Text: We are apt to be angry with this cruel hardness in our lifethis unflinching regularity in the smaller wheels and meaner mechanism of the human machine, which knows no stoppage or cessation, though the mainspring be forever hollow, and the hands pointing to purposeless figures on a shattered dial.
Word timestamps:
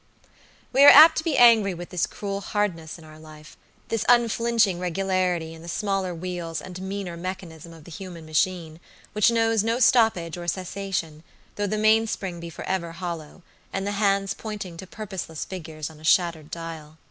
We 0.73 0.83
are 0.83 0.89
apt 0.89 1.17
to 1.19 1.23
be 1.23 1.37
angry 1.37 1.75
with 1.75 1.89
this 1.89 2.07
cruel 2.07 2.41
hardness 2.41 2.97
in 2.97 3.03
our 3.03 3.19
lifethis 3.19 4.03
unflinching 4.09 4.79
regularity 4.79 5.53
in 5.53 5.61
the 5.61 5.67
smaller 5.67 6.15
wheels 6.15 6.59
and 6.59 6.81
meaner 6.81 7.15
mechanism 7.15 7.71
of 7.71 7.83
the 7.83 7.91
human 7.91 8.25
machine, 8.25 8.79
which 9.13 9.29
knows 9.29 9.63
no 9.63 9.77
stoppage 9.77 10.37
or 10.37 10.47
cessation, 10.47 11.21
though 11.55 11.67
the 11.67 11.77
mainspring 11.77 12.39
be 12.39 12.49
forever 12.49 12.93
hollow, 12.93 13.43
and 13.71 13.85
the 13.85 13.91
hands 13.91 14.33
pointing 14.33 14.75
to 14.77 14.87
purposeless 14.87 15.45
figures 15.45 15.87
on 15.87 15.99
a 15.99 16.03
shattered 16.03 16.49
dial. 16.49 16.97